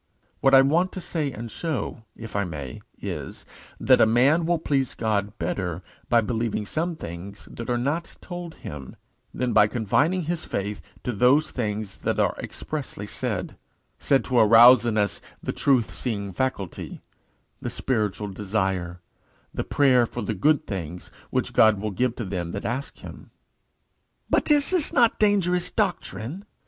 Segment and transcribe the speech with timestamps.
[0.39, 3.45] What I want to say and show, if I may, is,
[3.79, 8.55] that a man will please God better by believing some things that are not told
[8.55, 8.95] him,
[9.31, 13.55] than by confining his faith to those things that are expressly said
[13.99, 16.99] said to arouse in us the truth seeing faculty,
[17.61, 19.01] the spiritual desire,
[19.53, 23.29] the prayer for the good things which God will give to them that ask him.
[24.31, 26.45] "But is not this dangerous doctrine?